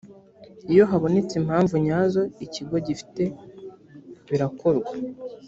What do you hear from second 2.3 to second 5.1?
ikigo gifite birakorwa